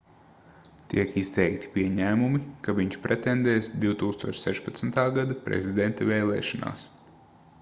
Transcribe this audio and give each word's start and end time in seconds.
tiek 0.93 1.11
izteikti 1.21 1.69
pieņēmumi 1.75 2.39
ka 2.67 2.75
viņš 2.79 2.97
pretendēs 3.03 3.69
2016. 3.85 5.01
gada 5.19 5.37
prezidenta 5.47 6.09
vēlēšanās 6.13 6.87